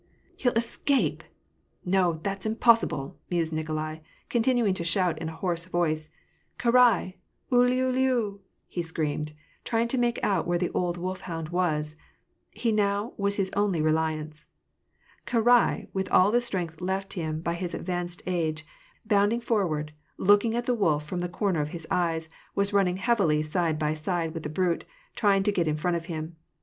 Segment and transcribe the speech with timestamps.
[0.35, 1.23] ''He'll escape!
[1.85, 6.09] No, that's impossible I" mused Nikolai, continuing to shout in a hoarse voice,
[6.59, 7.17] —"Karai!
[7.51, 9.33] Uliuliu I" he screamed,
[9.63, 11.95] trying to make out where the old wolf hound was;
[12.49, 14.47] he was now his only reliance.
[15.27, 18.65] Karai, with all the strength left him by his advanced age,
[19.05, 23.43] bounding forward, looking at the wolf from the corner of his eyes, was running heavily
[23.43, 24.83] side by side with the brute,
[25.15, 26.37] trying to get in front of him.